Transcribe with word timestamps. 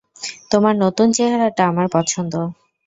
তোমার 0.51 0.73
নতুন 0.75 1.07
চেহারাটা 1.11 1.63
আমার 1.67 1.87
পছন্দ। 1.93 2.33